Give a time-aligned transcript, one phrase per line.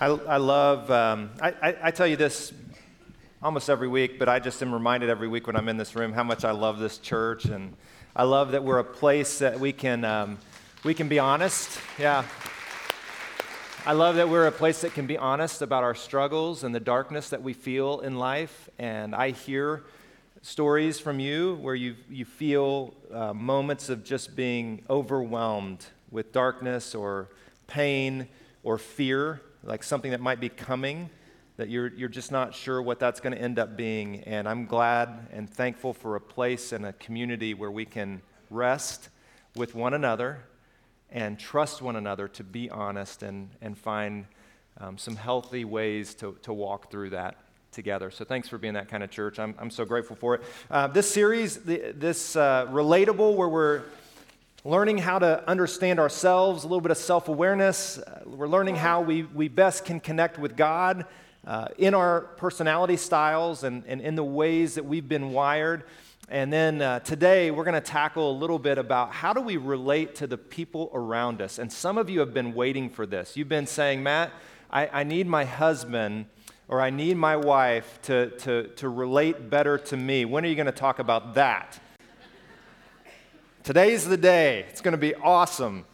[0.00, 2.52] I, I love, um, I, I, I tell you this
[3.40, 6.12] almost every week, but I just am reminded every week when I'm in this room
[6.12, 7.44] how much I love this church.
[7.44, 7.76] And
[8.16, 10.38] I love that we're a place that we can, um,
[10.82, 11.78] we can be honest.
[11.96, 12.24] Yeah.
[13.86, 16.80] I love that we're a place that can be honest about our struggles and the
[16.80, 18.68] darkness that we feel in life.
[18.80, 19.84] And I hear
[20.42, 26.96] stories from you where you, you feel uh, moments of just being overwhelmed with darkness
[26.96, 27.28] or
[27.68, 28.26] pain
[28.64, 31.10] or fear like something that might be coming
[31.56, 34.20] that you're, you're just not sure what that's going to end up being.
[34.24, 39.08] And I'm glad and thankful for a place and a community where we can rest
[39.54, 40.44] with one another
[41.10, 44.26] and trust one another to be honest and, and find
[44.78, 47.36] um, some healthy ways to, to walk through that
[47.70, 48.10] together.
[48.10, 49.38] So thanks for being that kind of church.
[49.38, 50.42] I'm, I'm so grateful for it.
[50.70, 53.82] Uh, this series, the, this uh, relatable, where we're
[54.66, 57.98] learning how to understand ourselves, a little bit of self awareness.
[57.98, 61.04] Uh, we're learning how we, we best can connect with God
[61.46, 65.84] uh, in our personality styles and, and in the ways that we've been wired.
[66.30, 69.58] And then uh, today, we're going to tackle a little bit about how do we
[69.58, 71.58] relate to the people around us.
[71.58, 73.36] And some of you have been waiting for this.
[73.36, 74.32] You've been saying, Matt,
[74.70, 76.24] I, I need my husband
[76.66, 80.24] or I need my wife to, to, to relate better to me.
[80.24, 81.78] When are you going to talk about that?
[83.64, 84.66] Today's the day.
[84.68, 85.86] It's going to be awesome.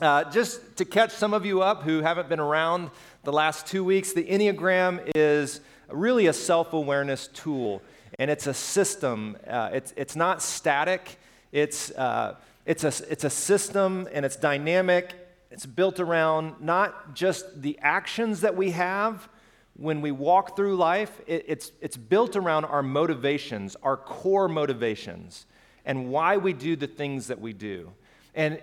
[0.00, 2.90] Uh, just to catch some of you up who haven't been around
[3.24, 7.82] the last two weeks, the Enneagram is really a self awareness tool,
[8.20, 9.36] and it's a system.
[9.48, 11.18] Uh, it's, it's not static,
[11.50, 12.36] it's, uh,
[12.66, 15.12] it's, a, it's a system and it's dynamic.
[15.50, 19.28] It's built around not just the actions that we have
[19.74, 25.46] when we walk through life, it, it's, it's built around our motivations, our core motivations
[25.84, 27.92] and why we do the things that we do.
[28.34, 28.60] And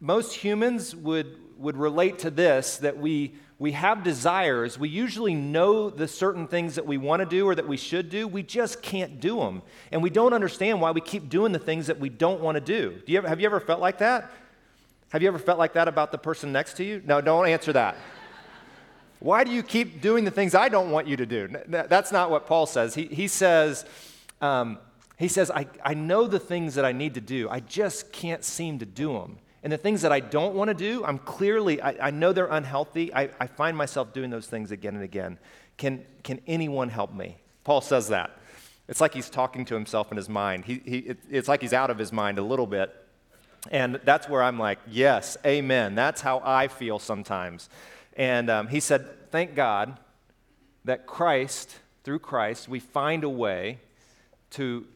[0.00, 4.78] most humans would, would relate to this that we, we have desires.
[4.78, 8.08] We usually know the certain things that we want to do or that we should
[8.08, 8.26] do.
[8.26, 9.62] We just can't do them.
[9.92, 12.60] And we don't understand why we keep doing the things that we don't want to
[12.60, 13.02] do.
[13.04, 14.30] do you ever, have you ever felt like that?
[15.10, 17.02] Have you ever felt like that about the person next to you?
[17.04, 17.96] No, don't answer that.
[19.18, 21.48] why do you keep doing the things I don't want you to do?
[21.66, 22.94] That's not what Paul says.
[22.94, 23.84] He, he says,
[24.40, 24.78] um,
[25.20, 28.42] he says, I, I know the things that I need to do, I just can't
[28.42, 29.38] seem to do them.
[29.62, 32.46] And the things that I don't want to do, I'm clearly, I, I know they're
[32.46, 33.14] unhealthy.
[33.14, 35.38] I, I find myself doing those things again and again.
[35.76, 37.36] Can, can anyone help me?
[37.64, 38.30] Paul says that.
[38.88, 40.64] It's like he's talking to himself in his mind.
[40.64, 42.90] He, he, it, it's like he's out of his mind a little bit.
[43.70, 45.94] And that's where I'm like, yes, amen.
[45.94, 47.68] That's how I feel sometimes.
[48.16, 49.98] And um, he said, thank God
[50.86, 53.80] that Christ, through Christ, we find a way
[54.52, 54.86] to,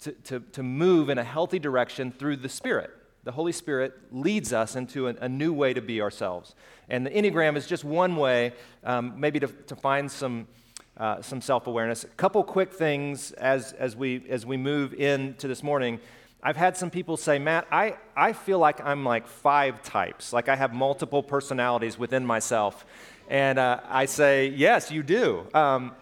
[0.00, 2.90] to, to, to move in a healthy direction through the Spirit.
[3.22, 6.54] The Holy Spirit leads us into a, a new way to be ourselves.
[6.88, 10.48] And the Enneagram is just one way, um, maybe to, to find some,
[10.96, 12.04] uh, some self awareness.
[12.04, 16.00] A couple quick things as, as, we, as we move into this morning.
[16.42, 20.48] I've had some people say, Matt, I, I feel like I'm like five types, like
[20.48, 22.86] I have multiple personalities within myself.
[23.28, 25.46] And uh, I say, yes, you do.
[25.52, 25.92] Um,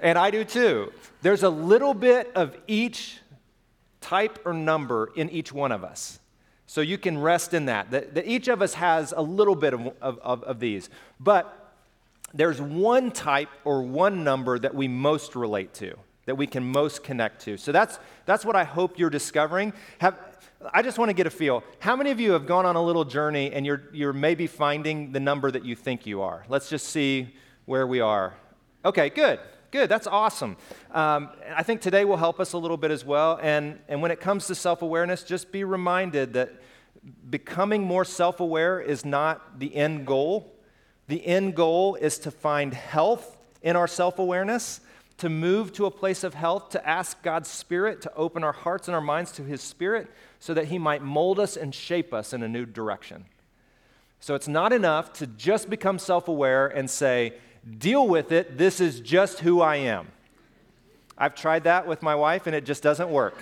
[0.00, 0.92] and I do too.
[1.22, 3.18] There's a little bit of each
[4.00, 6.18] type or number in each one of us.
[6.66, 9.72] So you can rest in that, that, that each of us has a little bit
[9.72, 10.90] of, of, of these.
[11.20, 11.74] But
[12.34, 15.96] there's one type or one number that we most relate to,
[16.26, 17.56] that we can most connect to.
[17.56, 19.72] So that's, that's what I hope you're discovering.
[19.98, 20.18] Have,
[20.74, 21.62] I just want to get a feel.
[21.78, 25.12] How many of you have gone on a little journey and you're, you're maybe finding
[25.12, 26.44] the number that you think you are?
[26.48, 27.34] Let's just see
[27.64, 28.34] where we are.
[28.84, 29.38] Okay, good.
[29.70, 30.56] Good, that's awesome.
[30.92, 33.38] Um, I think today will help us a little bit as well.
[33.42, 36.52] And, and when it comes to self awareness, just be reminded that
[37.30, 40.52] becoming more self aware is not the end goal.
[41.08, 44.80] The end goal is to find health in our self awareness,
[45.18, 48.86] to move to a place of health, to ask God's Spirit to open our hearts
[48.86, 52.32] and our minds to His Spirit so that He might mold us and shape us
[52.32, 53.24] in a new direction.
[54.20, 57.34] So it's not enough to just become self aware and say,
[57.78, 58.58] deal with it.
[58.58, 60.08] This is just who I am.
[61.18, 63.36] I've tried that with my wife and it just doesn't work.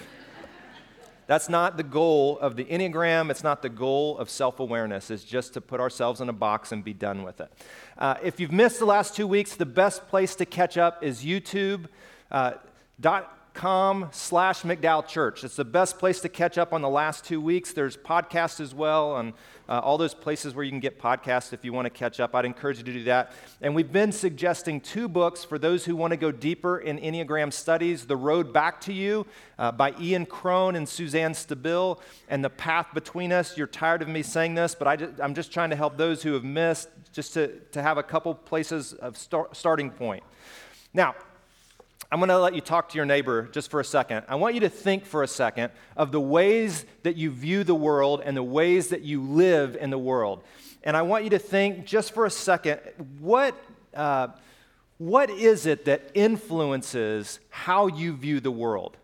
[1.26, 3.30] That's not the goal of the Enneagram.
[3.30, 6.70] It's not the goal of self awareness, it's just to put ourselves in a box
[6.70, 7.50] and be done with it.
[7.96, 11.24] Uh, if you've missed the last two weeks, the best place to catch up is
[11.24, 11.86] YouTube.
[12.30, 12.52] Uh,
[13.00, 15.44] dot, com slash McDowell Church.
[15.44, 17.72] It's the best place to catch up on the last two weeks.
[17.72, 19.32] There's podcasts as well on
[19.68, 22.34] uh, all those places where you can get podcasts if you want to catch up.
[22.34, 23.32] I'd encourage you to do that.
[23.62, 27.52] And we've been suggesting two books for those who want to go deeper in Enneagram
[27.52, 29.24] studies The Road Back to You
[29.58, 33.56] uh, by Ian Cron and Suzanne Stabile, and The Path Between Us.
[33.56, 36.24] You're tired of me saying this, but I just, I'm just trying to help those
[36.24, 40.24] who have missed just to, to have a couple places of start, starting point.
[40.92, 41.14] Now,
[42.14, 44.22] I'm going to let you talk to your neighbor just for a second.
[44.28, 47.74] I want you to think for a second of the ways that you view the
[47.74, 50.44] world and the ways that you live in the world.
[50.84, 52.78] And I want you to think just for a second
[53.18, 53.56] what,
[53.94, 54.28] uh,
[54.98, 58.96] what is it that influences how you view the world?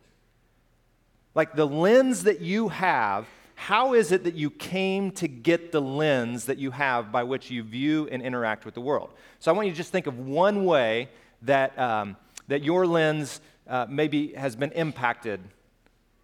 [1.35, 3.27] Like the lens that you have,
[3.57, 7.51] how is it that you came to get the lens that you have by which
[7.51, 9.11] you view and interact with the world?
[9.41, 11.09] So I want you to just think of one way
[11.43, 11.77] that.
[11.77, 12.17] Um,
[12.51, 15.41] that your lens uh, maybe has been impacted.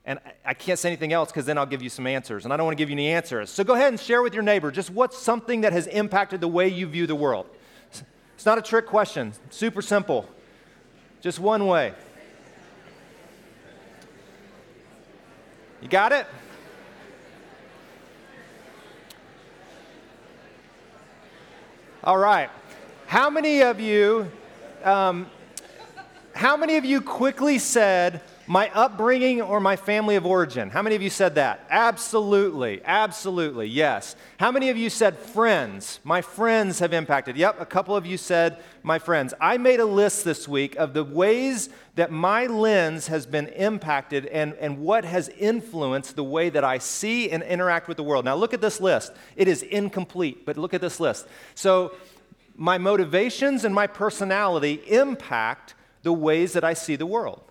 [0.05, 2.45] And I can't say anything else because then I'll give you some answers.
[2.45, 3.49] And I don't want to give you any answers.
[3.49, 6.49] So go ahead and share with your neighbor just what's something that has impacted the
[6.49, 7.47] way you view the world.
[8.35, 10.29] It's not a trick question, super simple.
[11.21, 11.95] Just one way.
[15.81, 16.27] You got it?
[22.03, 22.51] All right.
[23.07, 24.31] How many of you
[24.85, 25.27] um,
[26.37, 30.69] how many of you quickly said, my upbringing or my family of origin?
[30.69, 31.67] How many of you said that?
[31.71, 34.15] Absolutely, absolutely, yes.
[34.39, 35.99] How many of you said friends?
[36.05, 37.37] My friends have impacted.
[37.37, 39.33] Yep, a couple of you said my friends.
[39.41, 44.27] I made a list this week of the ways that my lens has been impacted
[44.27, 48.27] and, and what has influenced the way that I see and interact with the world.
[48.27, 49.13] Now, look at this list.
[49.37, 51.27] It is incomplete, but look at this list.
[51.55, 51.95] So,
[52.59, 55.75] my motivations and my personality impact
[56.07, 57.43] the ways that I see the world.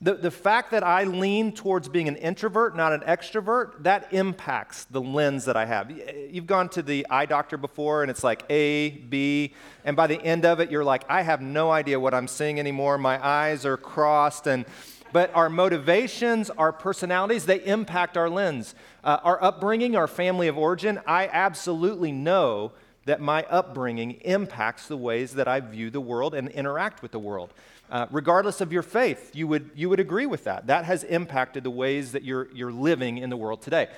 [0.00, 4.82] The, the fact that I lean towards being an introvert, not an extrovert, that impacts
[4.86, 5.92] the lens that I have.
[6.28, 9.54] You've gone to the eye doctor before and it's like A, B,
[9.84, 12.58] and by the end of it, you're like, I have no idea what I'm seeing
[12.58, 12.98] anymore.
[12.98, 14.48] My eyes are crossed.
[14.48, 14.64] And,
[15.12, 18.74] but our motivations, our personalities, they impact our lens.
[19.04, 22.72] Uh, our upbringing, our family of origin, I absolutely know
[23.08, 27.18] that my upbringing impacts the ways that I view the world and interact with the
[27.18, 27.54] world.
[27.90, 30.66] Uh, regardless of your faith, you would, you would agree with that.
[30.66, 33.88] That has impacted the ways that you're, you're living in the world today.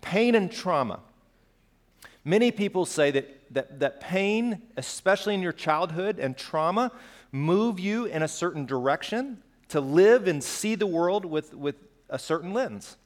[0.00, 0.98] Pain and trauma.
[2.24, 6.90] Many people say that, that, that pain, especially in your childhood, and trauma
[7.30, 11.76] move you in a certain direction to live and see the world with, with
[12.10, 12.96] a certain lens.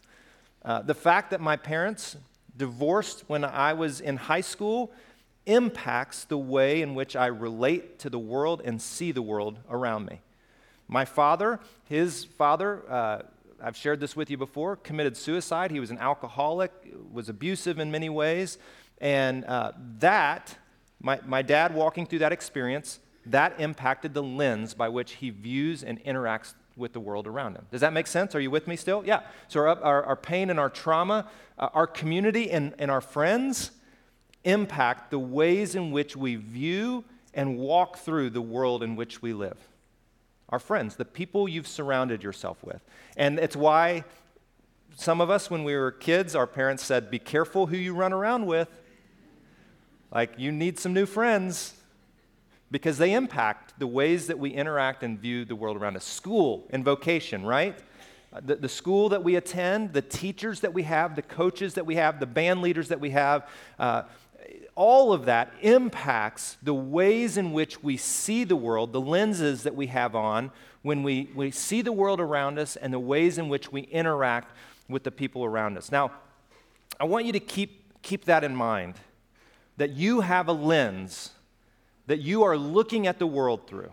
[0.65, 2.17] Uh, the fact that my parents
[2.57, 4.93] divorced when I was in high school
[5.47, 10.07] impacts the way in which I relate to the world and see the world around
[10.07, 10.21] me.
[10.89, 11.59] My father,
[11.89, 13.23] his father, uh,
[13.63, 15.71] I've shared this with you before, committed suicide.
[15.71, 16.73] He was an alcoholic,
[17.13, 18.59] was abusive in many ways.
[19.01, 20.57] And uh, that,
[21.01, 25.83] my, my dad walking through that experience, that impacted the lens by which he views
[25.83, 27.67] and interacts with the world around him.
[27.71, 28.35] Does that make sense?
[28.35, 29.03] Are you with me still?
[29.05, 29.21] Yeah.
[29.49, 31.29] So our, our, our pain and our trauma,
[31.59, 33.73] uh, our community and, and our friends,
[34.45, 37.05] impact the ways in which we view
[37.35, 39.57] and walk through the world in which we live.
[40.49, 42.83] Our friends, the people you've surrounded yourself with.
[43.17, 44.05] And it's why
[44.97, 48.13] some of us, when we were kids, our parents said, Be careful who you run
[48.13, 48.69] around with.
[50.13, 51.75] Like, you need some new friends
[52.71, 56.05] because they impact the ways that we interact and view the world around us.
[56.05, 57.79] School and vocation, right?
[58.45, 61.97] The, the, school that we attend, the teachers that we have, the coaches that we
[61.97, 63.47] have, the band leaders that we have,
[63.79, 64.03] uh,
[64.75, 69.75] all of that impacts the ways in which we see the world, the lenses that
[69.75, 70.51] we have on
[70.83, 74.53] when we, we see the world around us, and the ways in which we interact
[74.89, 75.93] with the people around us.
[75.93, 76.11] Now,
[76.99, 78.95] I want you to keep, keep that in mind
[79.77, 81.31] that you have a lens
[82.07, 83.93] that you are looking at the world through.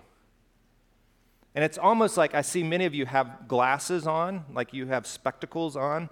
[1.55, 5.05] And it's almost like I see many of you have glasses on, like you have
[5.05, 6.09] spectacles on.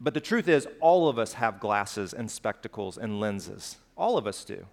[0.00, 3.76] But the truth is, all of us have glasses and spectacles and lenses.
[3.96, 4.66] All of us do.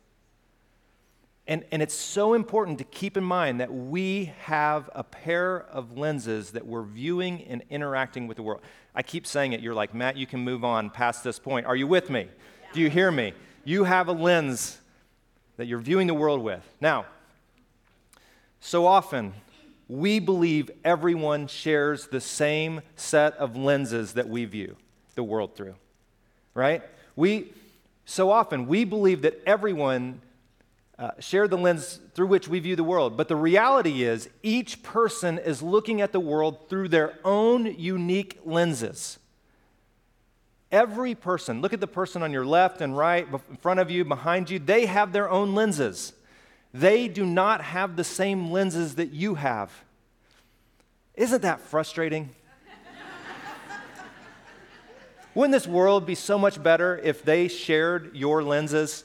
[1.47, 5.97] And, and it's so important to keep in mind that we have a pair of
[5.97, 8.61] lenses that we're viewing and interacting with the world.
[8.93, 9.61] I keep saying it.
[9.61, 11.65] You're like, Matt, you can move on past this point.
[11.65, 12.21] Are you with me?
[12.21, 12.73] Yeah.
[12.73, 13.33] Do you hear me?
[13.63, 14.77] You have a lens
[15.57, 16.63] that you're viewing the world with.
[16.79, 17.07] Now,
[18.59, 19.33] so often,
[19.88, 24.75] we believe everyone shares the same set of lenses that we view
[25.15, 25.75] the world through,
[26.53, 26.83] right?
[27.15, 27.53] We,
[28.10, 30.22] so often, we believe that everyone
[30.98, 33.16] uh, share the lens through which we view the world.
[33.16, 38.39] But the reality is, each person is looking at the world through their own unique
[38.44, 39.20] lenses.
[40.72, 44.04] Every person, look at the person on your left and right, in front of you,
[44.04, 46.13] behind you, they have their own lenses.
[46.74, 49.72] They do not have the same lenses that you have.
[51.13, 52.32] Isn't that frustrating?
[55.36, 59.03] Wouldn't this world be so much better if they shared your lenses?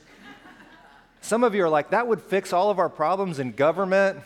[1.21, 4.19] Some of you are like, that would fix all of our problems in government.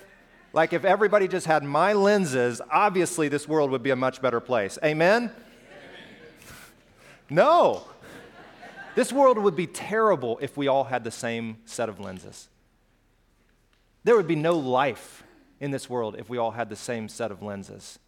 [0.52, 4.40] Like, if everybody just had my lenses, obviously this world would be a much better
[4.40, 4.78] place.
[4.83, 5.31] Amen?
[7.31, 7.85] No.
[8.95, 12.49] This world would be terrible if we all had the same set of lenses.
[14.05, 15.23] There would be no life
[15.61, 17.99] in this world if we all had the same set of lenses.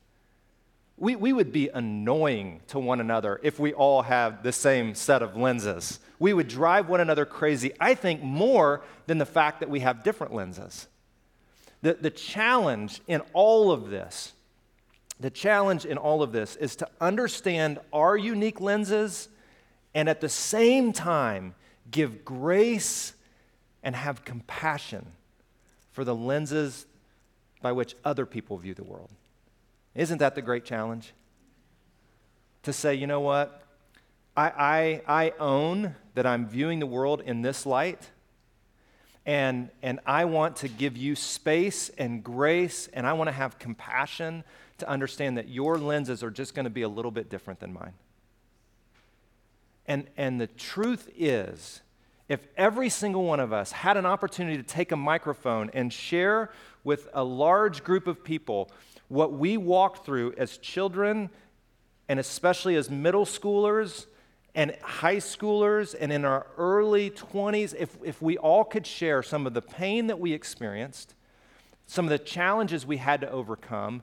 [1.01, 5.23] We, we would be annoying to one another if we all had the same set
[5.23, 5.99] of lenses.
[6.19, 10.05] We would drive one another crazy, I think, more than the fact that we have
[10.05, 10.87] different lenses.
[11.83, 14.35] The, the challenge in all of this
[15.21, 19.29] the challenge in all of this is to understand our unique lenses
[19.95, 21.55] and at the same time
[21.91, 23.13] give grace
[23.83, 25.05] and have compassion
[25.93, 26.87] for the lenses
[27.61, 29.11] by which other people view the world.
[29.95, 31.13] Isn't that the great challenge?
[32.65, 33.63] To say, you know what?
[34.37, 38.11] I, I, I own that I'm viewing the world in this light,
[39.27, 43.59] and, and I want to give you space and grace, and I want to have
[43.59, 44.45] compassion
[44.79, 47.73] to understand that your lenses are just going to be a little bit different than
[47.73, 47.93] mine.
[49.87, 51.81] And, and the truth is,
[52.29, 56.53] if every single one of us had an opportunity to take a microphone and share
[56.85, 58.71] with a large group of people
[59.11, 61.31] what we walked through as children,
[62.09, 64.07] and especially as middle schoolers
[64.55, 69.47] and high schoolers, and in our early 20s, if, if we all could share some
[69.47, 71.15] of the pain that we experienced,
[71.87, 74.03] some of the challenges we had to overcome,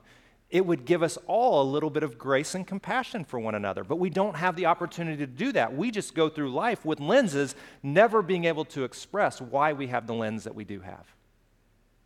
[0.50, 3.84] it would give us all a little bit of grace and compassion for one another.
[3.84, 5.74] But we don't have the opportunity to do that.
[5.74, 10.06] We just go through life with lenses, never being able to express why we have
[10.06, 11.06] the lens that we do have.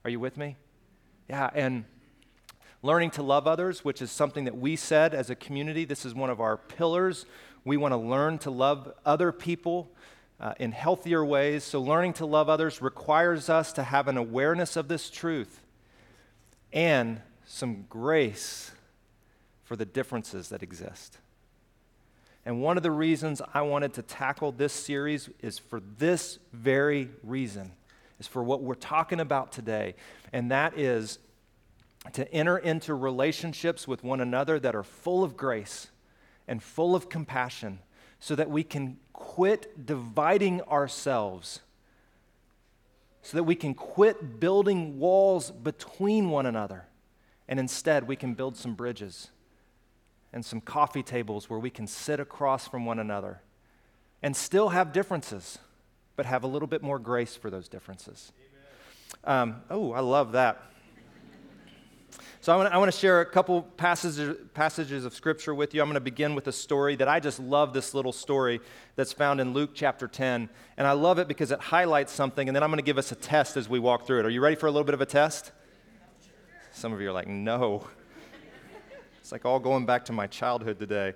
[0.04, 0.56] Are you with me?
[1.28, 1.84] Yeah, and
[2.82, 6.14] learning to love others, which is something that we said as a community, this is
[6.14, 7.26] one of our pillars.
[7.64, 9.90] We want to learn to love other people.
[10.40, 11.62] Uh, in healthier ways.
[11.62, 15.60] So, learning to love others requires us to have an awareness of this truth
[16.72, 18.72] and some grace
[19.62, 21.18] for the differences that exist.
[22.44, 27.08] And one of the reasons I wanted to tackle this series is for this very
[27.22, 27.72] reason,
[28.18, 29.94] is for what we're talking about today.
[30.32, 31.18] And that is
[32.12, 35.88] to enter into relationships with one another that are full of grace
[36.48, 37.78] and full of compassion
[38.18, 41.60] so that we can quit dividing ourselves,
[43.22, 46.86] so that we can quit building walls between one another
[47.52, 49.30] and instead, we can build some bridges
[50.32, 53.42] and some coffee tables where we can sit across from one another
[54.22, 55.58] and still have differences,
[56.16, 58.32] but have a little bit more grace for those differences.
[59.24, 60.62] Um, oh, I love that.
[62.42, 65.80] So I want to share a couple passages, passages of scripture with you.
[65.80, 68.60] I'm going to begin with a story that I just love this little story
[68.96, 70.48] that's found in Luke chapter 10.
[70.76, 73.12] And I love it because it highlights something, and then I'm going to give us
[73.12, 74.26] a test as we walk through it.
[74.26, 75.52] Are you ready for a little bit of a test?
[76.72, 77.86] Some of you are like, no.
[79.20, 81.14] It's like all going back to my childhood today.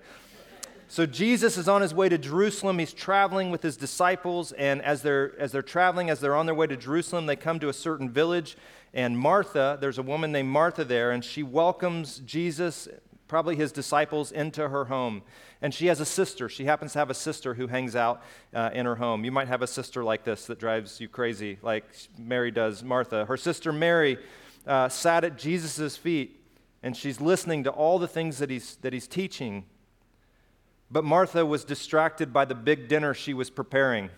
[0.89, 2.79] So Jesus is on his way to Jerusalem.
[2.79, 6.55] He's traveling with his disciples, and as they're as they're traveling, as they're on their
[6.55, 8.57] way to Jerusalem, they come to a certain village.
[8.95, 12.87] And Martha, there's a woman named Martha there, and she welcomes Jesus,
[13.27, 15.23] probably his disciples, into her home.
[15.61, 16.49] And she has a sister.
[16.49, 18.23] She happens to have a sister who hangs out
[18.55, 19.25] uh, in her home.
[19.25, 21.85] You might have a sister like this that drives you crazy, like
[22.17, 23.25] Mary does Martha.
[23.25, 24.19] Her sister Mary
[24.67, 26.41] uh, sat at Jesus' feet
[26.83, 29.65] and she's listening to all the things that he's, that he's teaching.
[30.91, 34.11] But Martha was distracted by the big dinner she was preparing.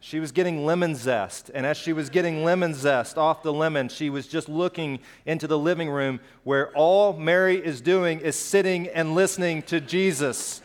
[0.00, 1.50] She was getting lemon zest.
[1.52, 5.46] And as she was getting lemon zest off the lemon, she was just looking into
[5.46, 10.62] the living room where all Mary is doing is sitting and listening to Jesus.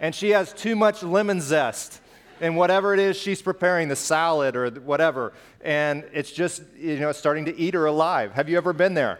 [0.00, 2.00] and she has too much lemon zest
[2.40, 7.12] and whatever it is she's preparing, the salad or whatever, and it's just, you know,
[7.12, 8.32] starting to eat her alive.
[8.32, 9.18] Have you ever been there?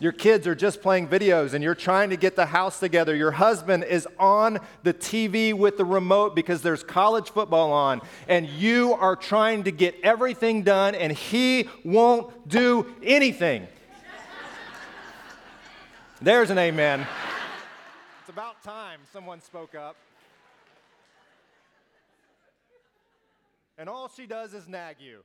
[0.00, 3.14] Your kids are just playing videos and you're trying to get the house together.
[3.14, 8.48] Your husband is on the TV with the remote because there's college football on and
[8.48, 13.68] you are trying to get everything done and he won't do anything.
[16.22, 17.06] There's an amen.
[18.20, 19.96] It's about time someone spoke up.
[23.76, 25.20] And all she does is nag you.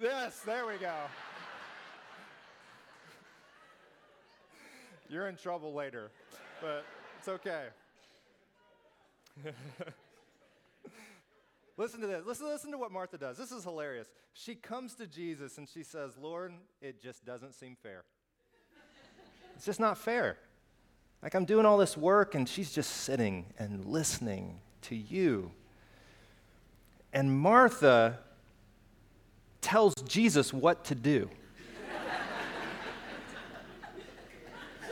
[0.00, 0.94] Yes, there we go.
[5.08, 6.10] You're in trouble later,
[6.60, 6.84] but
[7.18, 7.66] it's okay.
[11.76, 12.24] listen to this.
[12.26, 13.36] Listen, listen to what Martha does.
[13.36, 14.08] This is hilarious.
[14.32, 18.04] She comes to Jesus and she says, Lord, it just doesn't seem fair.
[19.54, 20.38] it's just not fair.
[21.22, 25.52] Like I'm doing all this work and she's just sitting and listening to you.
[27.12, 28.18] And Martha
[29.60, 31.30] tells Jesus what to do.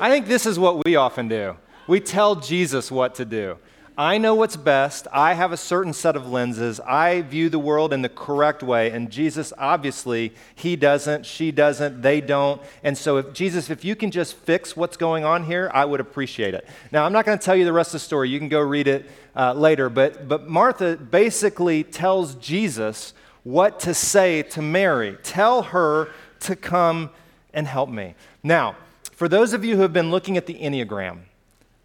[0.01, 1.57] I think this is what we often do.
[1.87, 3.59] We tell Jesus what to do.
[3.97, 5.07] I know what's best.
[5.13, 6.81] I have a certain set of lenses.
[6.81, 8.91] I view the world in the correct way.
[8.91, 12.61] And Jesus, obviously, he doesn't, she doesn't, they don't.
[12.83, 16.01] And so, if Jesus, if you can just fix what's going on here, I would
[16.01, 16.67] appreciate it.
[16.91, 18.31] Now, I'm not going to tell you the rest of the story.
[18.31, 19.89] You can go read it uh, later.
[19.89, 25.19] But, but Martha basically tells Jesus what to say to Mary.
[25.23, 26.09] Tell her
[26.41, 27.11] to come
[27.53, 28.17] and help me.
[28.43, 28.75] Now,
[29.15, 31.21] for those of you who have been looking at the Enneagram,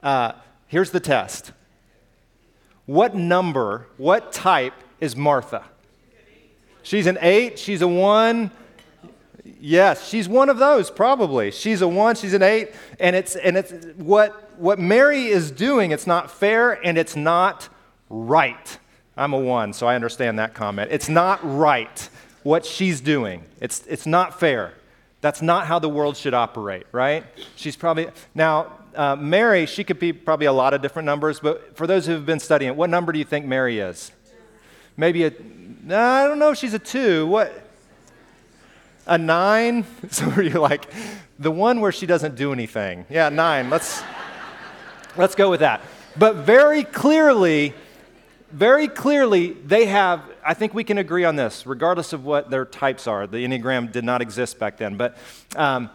[0.02, 0.34] uh,
[0.68, 1.52] here's the test.
[2.86, 5.64] What number, what type is Martha?
[6.82, 8.52] She's an eight, she's a one.
[9.62, 11.52] Yes, she's one of those, probably.
[11.52, 15.92] She's a one, she's an eight, and it's and it's what what Mary is doing,
[15.92, 17.70] it's not fair and it's not
[18.10, 18.80] right.
[19.16, 20.92] I'm a one, so I understand that comment.
[20.92, 22.10] It's not right
[22.44, 23.44] what she's doing.
[23.60, 24.74] It's it's not fair.
[25.22, 27.26] That's not how the world should operate, right?
[27.56, 31.76] She's probably, now, uh, Mary, she could be probably a lot of different numbers, but
[31.76, 34.12] for those who have been studying, what number do you think Mary is?
[34.96, 37.28] Maybe a, I don't know if she's a two.
[37.28, 37.68] What?
[39.08, 39.86] A nine?
[40.10, 40.92] So are you like,
[41.38, 43.06] the one where she doesn't do anything?
[43.10, 43.70] Yeah, nine.
[43.70, 44.02] Let's,
[45.18, 45.82] let's go with that.
[46.18, 47.74] But very clearly,
[48.52, 52.66] very clearly, they have, I think we can agree on this, regardless of what their
[52.66, 53.28] types are.
[53.28, 55.18] The Enneagram did not exist back then, but
[55.56, 55.90] um,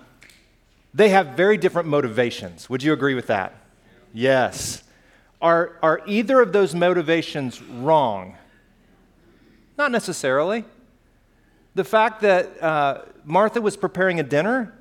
[0.92, 2.70] they have very different motivations.
[2.70, 3.54] Would you agree with that?
[4.12, 4.82] Yes.
[5.42, 8.36] Are, are either of those motivations wrong?
[9.76, 10.64] Not necessarily.
[11.74, 14.72] The fact that uh, Martha was preparing a dinner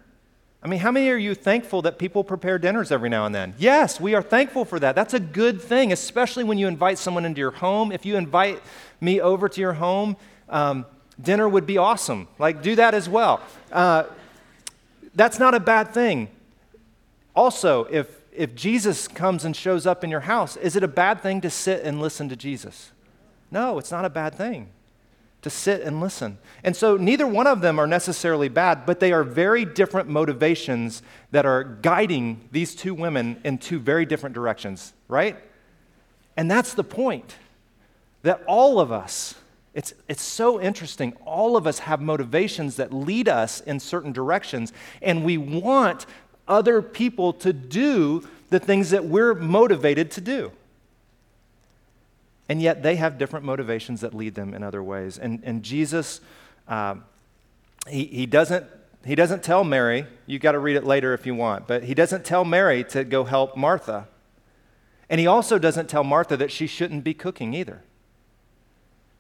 [0.64, 3.54] I mean, how many are you thankful that people prepare dinners every now and then?
[3.58, 4.96] Yes, we are thankful for that.
[4.96, 7.92] That's a good thing, especially when you invite someone into your home.
[7.92, 8.62] If you invite
[9.02, 10.16] me over to your home,
[10.48, 10.86] um,
[11.22, 12.30] dinner would be awesome.
[12.40, 13.42] Like, do that as well.
[13.74, 14.04] Uh,
[15.14, 16.30] that's not a bad thing.
[17.36, 21.22] Also, if, if Jesus comes and shows up in your house, is it a bad
[21.22, 22.92] thing to sit and listen to Jesus?
[23.52, 24.70] No, it's not a bad thing
[25.44, 26.38] to sit and listen.
[26.64, 31.04] And so neither one of them are necessarily bad, but they are very different motivations
[31.32, 35.38] that are guiding these two women in two very different directions, right?
[36.36, 37.36] And that's the point
[38.24, 39.36] that all of us,
[39.74, 44.72] it's, it's so interesting, all of us have motivations that lead us in certain directions,
[45.02, 46.06] and we want
[46.48, 50.52] other people to do the things that we're motivated to do.
[52.50, 55.18] And yet they have different motivations that lead them in other ways.
[55.18, 56.20] And, and Jesus,
[56.68, 56.96] uh,
[57.88, 58.66] he, he, doesn't,
[59.06, 61.94] he doesn't tell Mary, you got to read it later if you want, but he
[61.94, 64.08] doesn't tell Mary to go help Martha.
[65.10, 67.82] And he also doesn't tell Martha that she shouldn't be cooking either.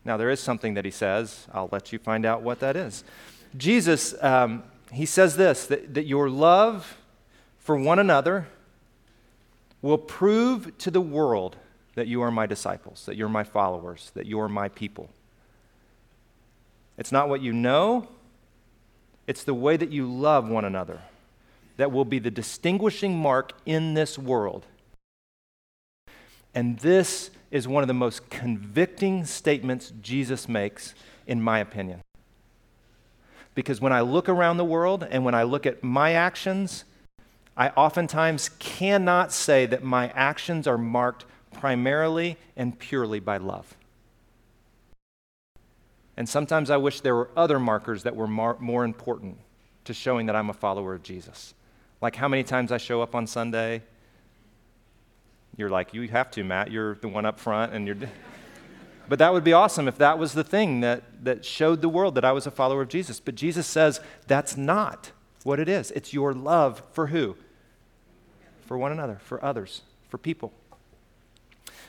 [0.05, 1.47] Now, there is something that he says.
[1.53, 3.05] I'll let you find out what that is.
[3.55, 6.97] Jesus, um, he says this that, that your love
[7.59, 8.47] for one another
[9.81, 11.57] will prove to the world
[11.95, 15.09] that you are my disciples, that you're my followers, that you're my people.
[16.97, 18.07] It's not what you know,
[19.27, 20.99] it's the way that you love one another
[21.77, 24.65] that will be the distinguishing mark in this world.
[26.53, 30.93] And this is one of the most convicting statements Jesus makes,
[31.25, 32.01] in my opinion.
[33.55, 36.85] Because when I look around the world and when I look at my actions,
[37.55, 43.75] I oftentimes cannot say that my actions are marked primarily and purely by love.
[46.15, 49.37] And sometimes I wish there were other markers that were mar- more important
[49.85, 51.53] to showing that I'm a follower of Jesus.
[52.01, 53.81] Like how many times I show up on Sunday.
[55.57, 56.71] You're like, you have to, Matt.
[56.71, 57.95] You're the one up front, and you're.
[59.09, 62.15] but that would be awesome if that was the thing that, that showed the world
[62.15, 63.19] that I was a follower of Jesus.
[63.19, 65.11] But Jesus says that's not
[65.43, 65.91] what it is.
[65.91, 67.35] It's your love for who?
[68.65, 70.53] For one another, for others, for people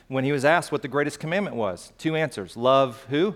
[0.07, 1.91] when he was asked what the greatest commandment was.
[1.97, 3.35] Two answers love who?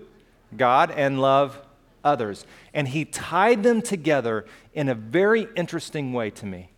[0.56, 1.62] God, and love
[2.04, 2.46] others.
[2.74, 6.70] And he tied them together in a very interesting way to me.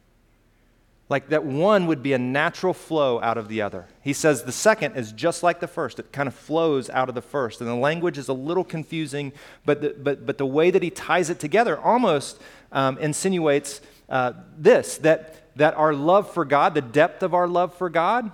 [1.09, 3.85] Like that one would be a natural flow out of the other.
[4.01, 5.99] He says the second is just like the first.
[5.99, 7.59] It kind of flows out of the first.
[7.59, 9.33] And the language is a little confusing,
[9.65, 14.33] but the, but, but the way that he ties it together almost um, insinuates uh,
[14.57, 18.31] this that, that our love for God, the depth of our love for God,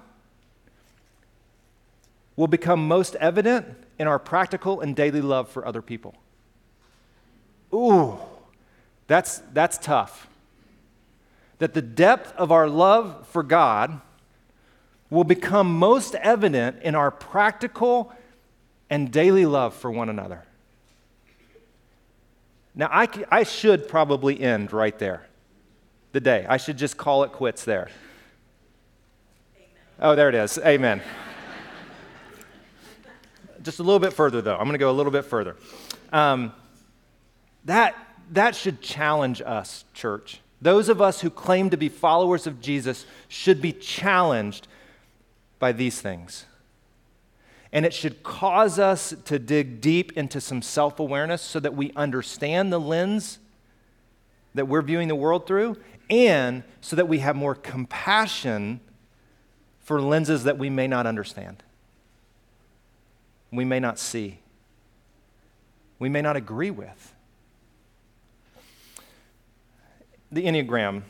[2.38, 3.66] will become most evident
[4.00, 6.16] in our practical and daily love for other people.
[7.74, 8.18] Ooh,
[9.08, 10.28] that's, that's tough
[11.60, 14.00] that the depth of our love for God
[15.10, 18.14] will become most evident in our practical
[18.90, 20.44] and daily love for one another.
[22.76, 25.26] Now, I, I should probably end right there,
[26.12, 26.46] the day.
[26.48, 27.90] I should just call it quits there.
[29.56, 29.70] Amen.
[30.00, 30.60] Oh, there it is.
[30.60, 31.02] Amen.
[33.68, 34.56] Just a little bit further, though.
[34.56, 35.58] I'm going to go a little bit further.
[36.14, 36.54] Um,
[37.66, 37.96] that,
[38.32, 40.40] that should challenge us, church.
[40.62, 44.70] Those of us who claim to be followers of Jesus should be challenged
[45.60, 46.46] by these things.
[47.74, 51.92] And it should cause us to dig deep into some self awareness so that we
[51.94, 53.40] understand the lens
[54.56, 55.76] that we're viewing the world through
[56.10, 58.80] and so that we have more compassion
[59.82, 61.64] for lenses that we may not understand,
[63.52, 64.40] we may not see,
[66.00, 67.14] we may not agree with.
[70.32, 71.04] the Enneagram.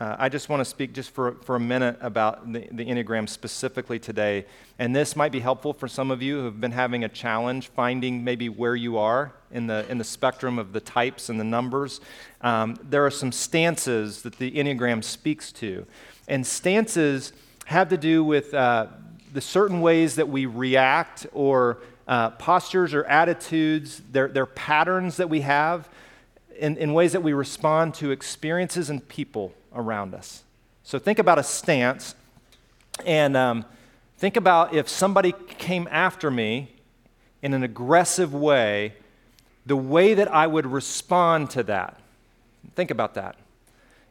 [0.00, 3.28] Uh, I just want to speak just for, for a minute about the, the Enneagram
[3.28, 4.46] specifically today.
[4.78, 7.68] And this might be helpful for some of you who have been having a challenge
[7.68, 11.44] finding maybe where you are in the, in the spectrum of the types and the
[11.44, 12.00] numbers.
[12.40, 15.84] Um, there are some stances that the Enneagram speaks to.
[16.28, 17.32] And stances
[17.66, 18.86] have to do with uh,
[19.32, 25.28] the certain ways that we react or uh, postures or attitudes, they're, they're patterns that
[25.28, 25.88] we have
[26.58, 30.42] in, in ways that we respond to experiences and people around us.
[30.82, 32.14] So think about a stance
[33.04, 33.64] and um,
[34.16, 36.72] think about if somebody came after me
[37.42, 38.94] in an aggressive way,
[39.66, 42.00] the way that I would respond to that.
[42.74, 43.36] Think about that.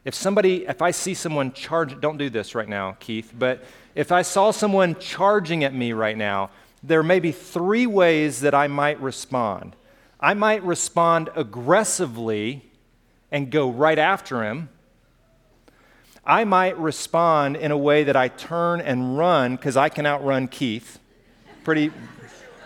[0.04, 3.64] If somebody, if I see someone charge, don't do this right now, Keith, but
[3.98, 6.50] if I saw someone charging at me right now,
[6.84, 9.74] there may be three ways that I might respond.
[10.20, 12.62] I might respond aggressively
[13.32, 14.68] and go right after him.
[16.24, 20.46] I might respond in a way that I turn and run because I can outrun
[20.46, 21.00] Keith.
[21.64, 21.90] Pretty,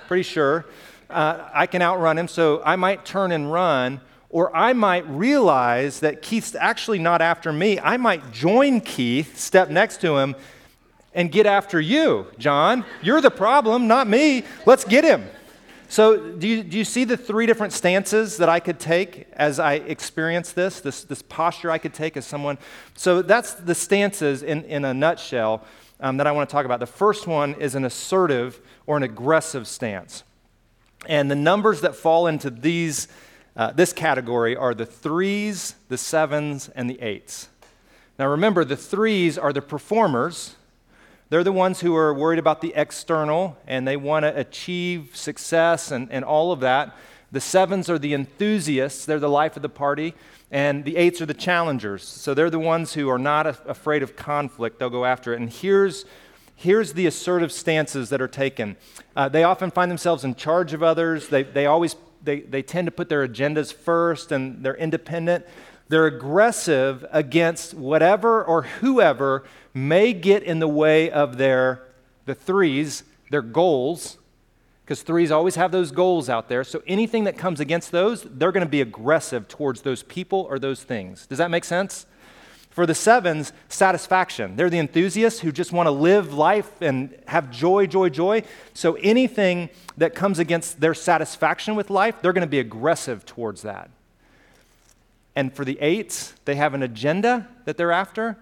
[0.08, 0.66] pretty sure.
[1.08, 4.02] Uh, I can outrun him, so I might turn and run.
[4.28, 7.80] Or I might realize that Keith's actually not after me.
[7.80, 10.36] I might join Keith, step next to him,
[11.14, 12.84] and get after you, John.
[13.02, 14.44] You're the problem, not me.
[14.66, 15.26] Let's get him.
[15.88, 19.58] So, do you, do you see the three different stances that I could take as
[19.58, 22.56] I experience this, this, this posture I could take as someone?
[22.94, 25.62] So, that's the stances in, in a nutshell
[26.00, 26.80] um, that I want to talk about.
[26.80, 30.24] The first one is an assertive or an aggressive stance.
[31.06, 33.08] And the numbers that fall into these,
[33.54, 37.48] uh, this category are the threes, the sevens, and the eights.
[38.18, 40.56] Now, remember, the threes are the performers
[41.32, 45.90] they're the ones who are worried about the external and they want to achieve success
[45.90, 46.94] and, and all of that.
[47.30, 50.12] The sevens are the enthusiasts, they're the life of the party.
[50.50, 52.02] And the eights are the challengers.
[52.02, 55.40] So they're the ones who are not a- afraid of conflict, they'll go after it.
[55.40, 56.04] And here's,
[56.54, 58.76] here's the assertive stances that are taken
[59.16, 62.88] uh, they often find themselves in charge of others, they, they always they, they tend
[62.88, 65.46] to put their agendas first and they're independent.
[65.88, 71.82] They're aggressive against whatever or whoever may get in the way of their,
[72.26, 74.18] the threes, their goals,
[74.84, 76.64] because threes always have those goals out there.
[76.64, 80.58] So anything that comes against those, they're going to be aggressive towards those people or
[80.58, 81.26] those things.
[81.26, 82.06] Does that make sense?
[82.70, 84.56] For the sevens, satisfaction.
[84.56, 88.42] They're the enthusiasts who just want to live life and have joy, joy, joy.
[88.74, 93.62] So anything that comes against their satisfaction with life, they're going to be aggressive towards
[93.62, 93.90] that.
[95.36, 98.38] And for the eights, they have an agenda that they're after.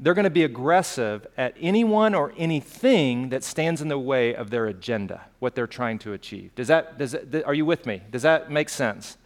[0.00, 4.50] They're going to be aggressive at anyone or anything that stands in the way of
[4.50, 6.54] their agenda, what they're trying to achieve.
[6.54, 8.02] Does that, does that, are you with me?
[8.10, 9.16] Does that make sense?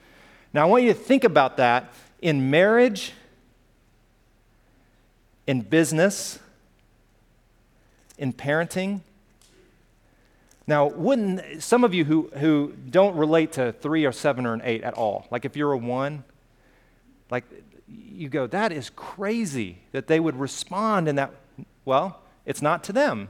[0.54, 3.12] Now, I want you to think about that in marriage,
[5.46, 6.38] in business,
[8.16, 9.00] in parenting.
[10.66, 14.62] Now, wouldn't some of you who, who don't relate to three or seven or an
[14.64, 16.24] eight at all, like if you're a one,
[17.30, 17.44] like
[17.92, 21.33] you go, that is crazy that they would respond in that.
[21.85, 23.28] Well, it's not to them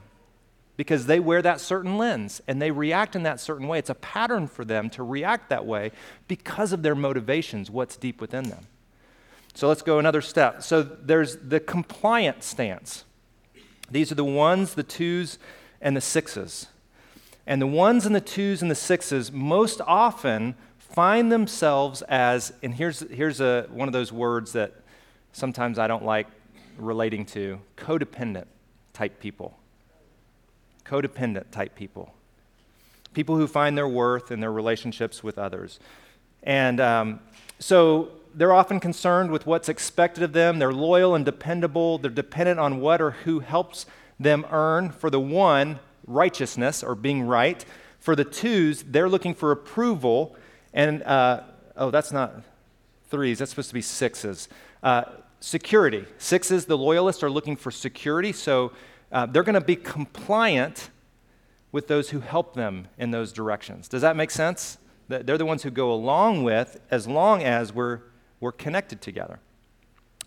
[0.77, 3.79] because they wear that certain lens and they react in that certain way.
[3.79, 5.93] It's a pattern for them to react that way
[6.29, 8.67] because of their motivations, what's deep within them.
[9.55, 10.63] So let's go another step.
[10.63, 13.05] So there's the compliant stance.
[13.91, 15.39] These are the ones, the twos,
[15.81, 16.69] and the sixes.
[17.47, 20.55] And the ones and the twos and the sixes most often
[20.93, 24.75] find themselves as, and here's, here's a, one of those words that
[25.33, 26.27] sometimes I don't like
[26.77, 28.45] relating to codependent
[28.93, 29.59] type people.
[30.85, 32.13] Codependent type people.
[33.15, 35.81] People who find their worth in their relationships with others.
[36.43, 37.21] And um,
[37.59, 40.59] so they're often concerned with what's expected of them.
[40.59, 41.99] They're loyal and dependable.
[41.99, 43.87] They're dependent on what or who helps
[44.19, 44.91] them earn.
[44.91, 47.65] For the one, righteousness or being right.
[47.99, 50.37] For the twos, they're looking for approval.
[50.75, 51.43] And, uh,
[51.77, 52.43] oh, that's not
[53.11, 54.49] threes, that's supposed to be sixes.
[54.83, 55.05] Uh,
[55.41, 56.07] security.
[56.19, 58.33] Sixes, the loyalists, are looking for security.
[58.33, 58.73] So
[59.11, 60.91] uh, they're going to be compliant
[61.73, 63.89] with those who help them in those directions.
[63.89, 64.79] Does that make sense?
[65.09, 68.01] They're the ones who go along with as long as we're,
[68.41, 69.41] we're connected together.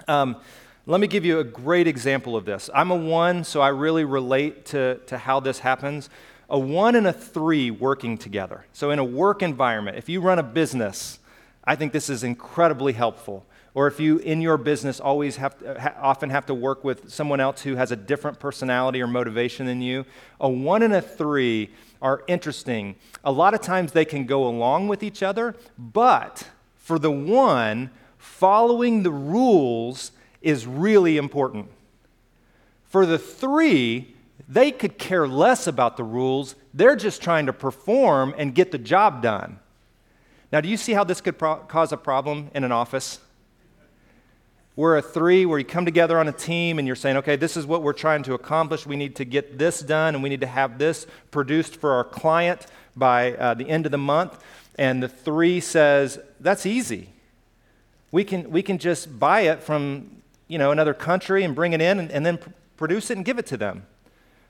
[0.08, 0.38] Um,
[0.86, 2.69] let me give you a great example of this.
[2.73, 6.10] I'm a one, so I really relate to, to how this happens.
[6.49, 8.65] A one and a three working together.
[8.73, 11.19] So, in a work environment, if you run a business,
[11.63, 13.45] I think this is incredibly helpful.
[13.73, 17.12] Or if you, in your business, always have to, ha- often have to work with
[17.12, 20.05] someone else who has a different personality or motivation than you,
[20.39, 22.95] a one and a three are interesting.
[23.25, 27.89] A lot of times they can go along with each other, but for the one,
[28.17, 31.67] following the rules is really important.
[32.86, 34.14] For the three,
[34.47, 36.55] they could care less about the rules.
[36.73, 39.60] They're just trying to perform and get the job done.
[40.51, 43.19] Now, do you see how this could pro- cause a problem in an office?
[44.75, 47.55] We're a three where you come together on a team and you're saying, okay, this
[47.55, 48.86] is what we're trying to accomplish.
[48.86, 52.03] We need to get this done and we need to have this produced for our
[52.03, 54.38] client by uh, the end of the month.
[54.77, 57.10] And the three says, that's easy.
[58.12, 61.81] We can, we can just buy it from you know, another country and bring it
[61.81, 63.86] in and, and then pr- produce it and give it to them.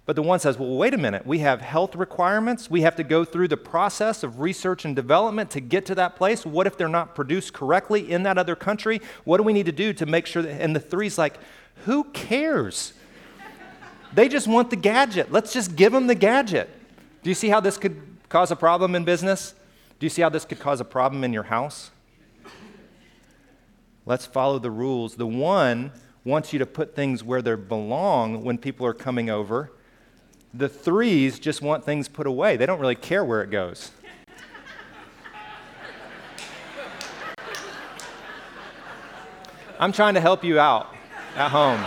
[0.06, 1.26] But the one says, well, wait a minute.
[1.26, 2.70] We have health requirements.
[2.70, 6.16] We have to go through the process of research and development to get to that
[6.16, 6.46] place.
[6.46, 9.02] What if they're not produced correctly in that other country?
[9.24, 10.62] What do we need to do to make sure that?
[10.62, 11.40] And the three's like,
[11.86, 12.94] who cares?
[14.14, 15.32] they just want the gadget.
[15.32, 16.70] Let's just give them the gadget.
[17.24, 19.56] Do you see how this could cause a problem in business?
[20.00, 21.90] Do you see how this could cause a problem in your house?
[24.06, 25.16] Let's follow the rules.
[25.16, 25.92] The one
[26.24, 29.72] wants you to put things where they belong when people are coming over.
[30.58, 32.56] The threes just want things put away.
[32.56, 33.92] They don't really care where it goes.
[39.78, 40.96] I'm trying to help you out
[41.36, 41.86] at home.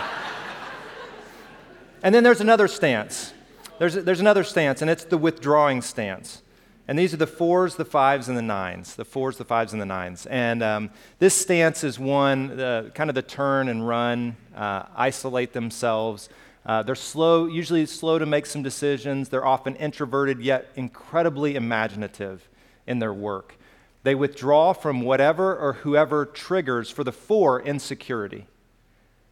[2.03, 3.33] And then there's another stance.
[3.79, 6.43] There's, there's another stance, and it's the withdrawing stance.
[6.87, 8.95] And these are the fours, the fives, and the nines.
[8.95, 10.27] The fours, the fives, and the nines.
[10.27, 12.49] And um, this stance is one,
[12.93, 16.29] kind of the turn and run, uh, isolate themselves.
[16.69, 19.29] Uh, they're slow, usually slow to make some decisions.
[19.29, 22.47] They're often introverted, yet incredibly imaginative
[22.85, 23.55] in their work.
[24.03, 28.45] They withdraw from whatever or whoever triggers for the four insecurity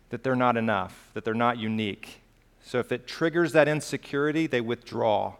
[0.09, 2.21] that they're not enough, that they're not unique.
[2.63, 5.35] So if it triggers that insecurity, they withdraw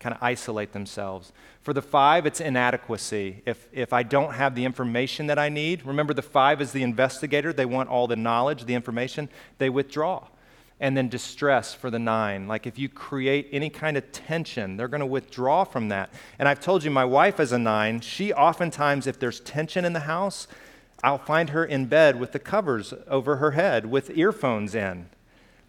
[0.00, 1.32] kind of isolate themselves.
[1.62, 3.40] For the five, it's inadequacy.
[3.46, 6.82] If, if I don't have the information that I need, remember the five is the
[6.82, 7.50] investigator.
[7.50, 10.26] They want all the knowledge, the information, they withdraw.
[10.80, 12.48] And then distress for the nine.
[12.48, 16.12] Like if you create any kind of tension, they're going to withdraw from that.
[16.38, 18.00] And I've told you, my wife is a nine.
[18.00, 20.46] She oftentimes, if there's tension in the house,
[21.02, 25.06] I'll find her in bed with the covers over her head with earphones in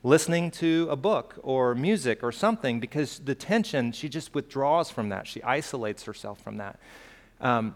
[0.05, 5.09] listening to a book or music or something because the tension, she just withdraws from
[5.09, 5.25] that.
[5.25, 6.79] She isolates herself from that.
[7.41, 7.75] Um,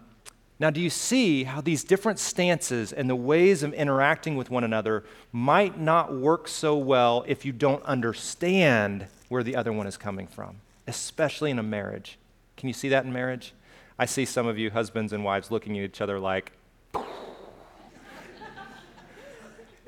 [0.61, 4.65] now, do you see how these different stances and the ways of interacting with one
[4.65, 9.95] another might not work so well if you don't understand where the other one is
[9.95, 12.17] coming from, especially in a marriage?
[12.57, 13.53] Can you see that in marriage?
[13.97, 16.51] I see some of you husbands and wives looking at each other like,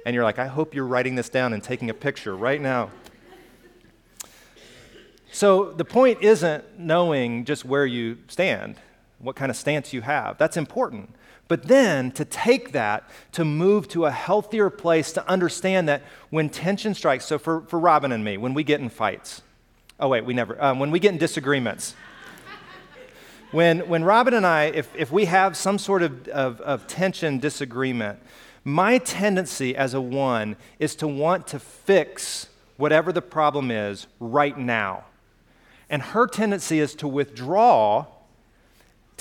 [0.06, 2.92] and you're like, I hope you're writing this down and taking a picture right now.
[5.34, 8.78] So the point isn't knowing just where you stand,
[9.22, 10.38] what kind of stance you have.
[10.38, 11.16] That's important.
[11.48, 16.50] But then to take that, to move to a healthier place, to understand that when
[16.50, 19.42] tension strikes, so for, for Robin and me, when we get in fights,
[20.00, 21.94] oh, wait, we never, um, when we get in disagreements,
[23.52, 27.38] when, when Robin and I, if, if we have some sort of, of, of tension,
[27.38, 28.20] disagreement,
[28.64, 34.58] my tendency as a one is to want to fix whatever the problem is right
[34.58, 35.06] now.
[35.90, 38.06] And her tendency is to withdraw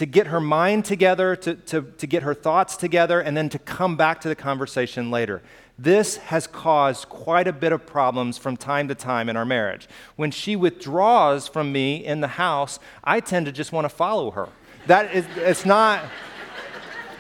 [0.00, 3.58] to get her mind together, to, to, to get her thoughts together, and then to
[3.58, 5.42] come back to the conversation later.
[5.78, 9.86] This has caused quite a bit of problems from time to time in our marriage.
[10.16, 14.30] When she withdraws from me in the house, I tend to just want to follow
[14.30, 14.48] her.
[14.86, 16.02] That is, it's not,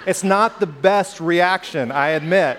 [0.06, 2.58] it's not the best reaction, I admit.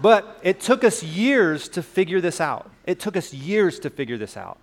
[0.00, 2.70] But it took us years to figure this out.
[2.86, 4.56] It took us years to figure this out.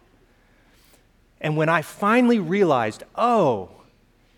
[1.42, 3.70] And when I finally realized, oh,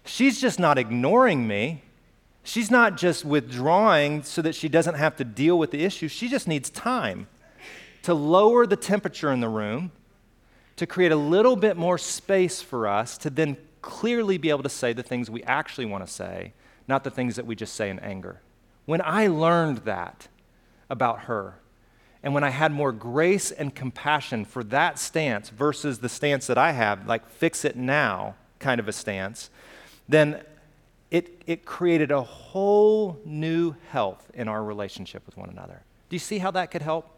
[0.06, 1.84] she's just not ignoring me,
[2.44, 6.28] she's not just withdrawing so that she doesn't have to deal with the issue, she
[6.28, 7.28] just needs time
[8.04, 9.92] to lower the temperature in the room,
[10.76, 14.70] to create a little bit more space for us to then clearly be able to
[14.70, 16.54] say the things we actually want to say,
[16.88, 18.42] not the things that we just say in anger.
[18.86, 20.28] When I learned that
[20.90, 21.56] about her,
[22.24, 26.58] and when I had more grace and compassion for that stance versus the stance that
[26.58, 29.50] I have, like fix it now kind of a stance,
[30.08, 30.42] then
[31.10, 35.82] it, it created a whole new health in our relationship with one another.
[36.10, 37.10] Do you see how that could help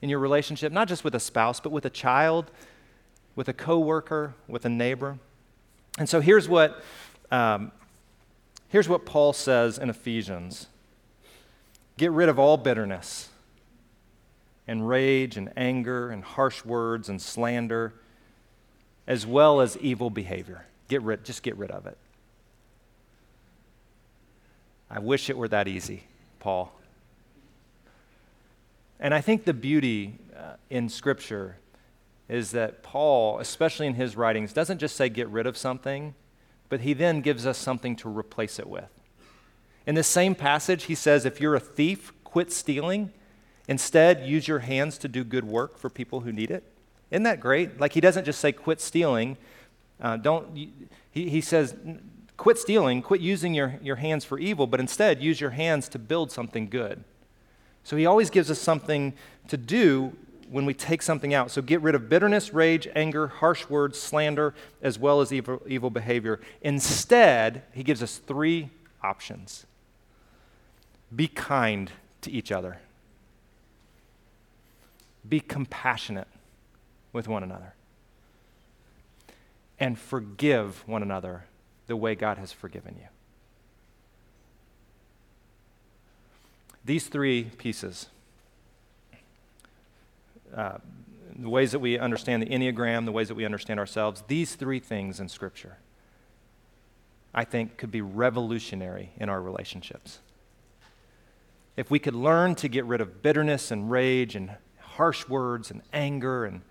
[0.00, 2.50] in your relationship, not just with a spouse, but with a child,
[3.34, 5.18] with a coworker, with a neighbor?
[5.98, 6.82] And so here's what,
[7.32, 7.72] um,
[8.68, 10.68] here's what Paul says in Ephesians
[11.98, 13.30] Get rid of all bitterness
[14.66, 17.94] and rage and anger and harsh words and slander,
[19.06, 20.66] as well as evil behavior.
[20.88, 21.96] Get rid, just get rid of it.
[24.90, 26.04] I wish it were that easy,
[26.38, 26.72] Paul.
[28.98, 31.56] And I think the beauty uh, in Scripture
[32.28, 36.14] is that Paul, especially in his writings, doesn't just say get rid of something,
[36.68, 38.88] but he then gives us something to replace it with.
[39.86, 43.12] In the same passage, he says, if you're a thief, quit stealing.
[43.68, 46.62] Instead, use your hands to do good work for people who need it.
[47.10, 47.80] Isn't that great?
[47.80, 49.36] Like, he doesn't just say quit stealing.
[50.00, 50.54] Uh, don't,
[51.10, 51.74] he, he says,
[52.36, 55.98] quit stealing, quit using your, your hands for evil, but instead use your hands to
[55.98, 57.02] build something good.
[57.82, 59.14] So he always gives us something
[59.48, 60.12] to do
[60.50, 61.50] when we take something out.
[61.50, 65.90] So get rid of bitterness, rage, anger, harsh words, slander, as well as evil, evil
[65.90, 66.40] behavior.
[66.62, 68.70] Instead, he gives us three
[69.02, 69.66] options
[71.14, 72.78] be kind to each other
[75.28, 76.28] be compassionate
[77.12, 77.74] with one another
[79.78, 81.44] and forgive one another
[81.86, 83.08] the way God has forgiven you.
[86.84, 88.06] These three pieces
[90.54, 90.78] uh,
[91.38, 94.80] the ways that we understand the Enneagram, the ways that we understand ourselves, these three
[94.80, 95.76] things in Scripture,
[97.34, 100.20] I think, could be revolutionary in our relationships.
[101.76, 104.52] If we could learn to get rid of bitterness and rage and
[104.96, 106.62] harsh words and anger and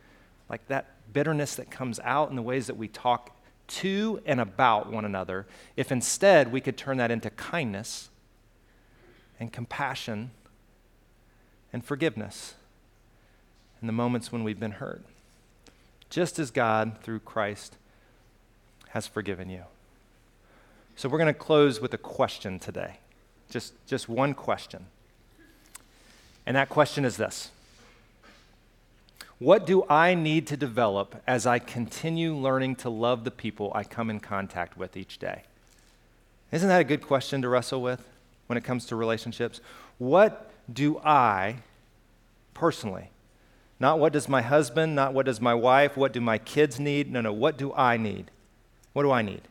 [0.49, 3.35] like that bitterness that comes out in the ways that we talk
[3.67, 8.09] to and about one another, if instead we could turn that into kindness
[9.39, 10.31] and compassion
[11.73, 12.55] and forgiveness
[13.81, 15.03] in the moments when we've been hurt,
[16.09, 17.75] just as God, through Christ,
[18.89, 19.63] has forgiven you.
[20.95, 22.99] So we're going to close with a question today.
[23.49, 24.85] Just, just one question.
[26.45, 27.51] And that question is this
[29.39, 33.83] what do I need to develop as I continue learning to love the people I
[33.83, 35.43] come in contact with each day?
[36.51, 38.07] Isn't that a good question to wrestle with
[38.47, 39.59] when it comes to relationships?
[39.97, 41.57] What do I
[42.53, 43.09] personally,
[43.79, 47.11] not what does my husband, not what does my wife, what do my kids need?
[47.11, 48.31] No, no, what do I need?
[48.93, 49.41] What do I need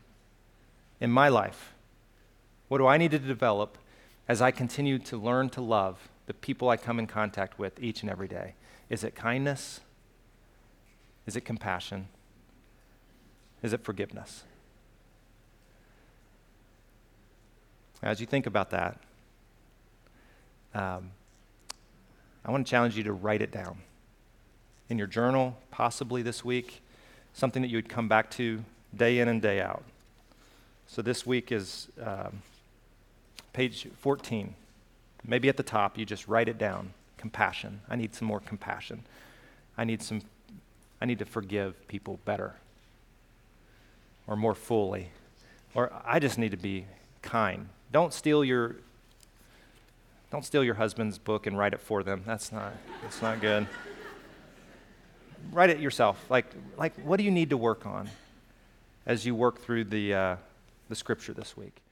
[1.01, 1.75] in my life?
[2.69, 3.77] What do I need to develop
[4.27, 8.01] as I continue to learn to love the people I come in contact with each
[8.01, 8.55] and every day?
[8.91, 9.81] Is it kindness?
[11.27, 12.09] Is it compassion?
[13.63, 14.45] Is it forgiveness?
[18.03, 18.99] As you think about that,
[20.75, 21.11] um,
[22.45, 23.79] I want to challenge you to write it down
[24.91, 26.83] in your journal, possibly this week,
[27.33, 28.63] something that you would come back to
[28.95, 29.83] day in and day out.
[30.87, 32.43] So this week is um,
[33.55, 34.55] page 14.
[35.27, 36.93] Maybe at the top, you just write it down
[37.25, 37.81] compassion.
[37.89, 39.03] I need some more compassion.
[39.79, 40.21] I need some
[41.01, 42.53] I need to forgive people better
[44.27, 45.09] or more fully.
[45.75, 46.85] Or I just need to be
[47.23, 47.71] kind.
[47.91, 48.77] Don't steal your
[50.31, 52.23] don't steal your husband's book and write it for them.
[52.27, 53.67] That's not that's not good.
[55.51, 56.23] write it yourself.
[56.29, 56.45] Like
[56.77, 58.11] like what do you need to work on
[59.07, 60.37] as you work through the uh,
[60.91, 61.84] the scripture this week?